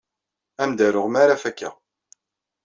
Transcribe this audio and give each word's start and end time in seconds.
Ad 0.61 0.63
am-d-aruɣ 0.67 1.07
mi 1.09 1.19
ara 1.23 1.41
fakeɣ. 1.43 1.75